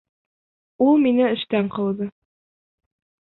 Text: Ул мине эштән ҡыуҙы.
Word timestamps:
Ул 0.85 0.97
мине 1.03 1.27
эштән 1.35 1.69
ҡыуҙы. 1.75 2.07